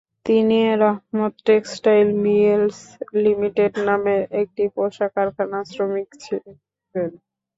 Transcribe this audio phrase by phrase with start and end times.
[0.25, 2.77] তিনি Rahmat textile mills
[3.19, 6.55] limited নামের একটি পোশাক কারখানার শ্রমিক ছিলেন।